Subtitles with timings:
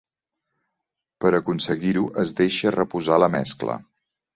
[1.25, 3.83] Per aconseguir-ho es deixa reposar la mescla.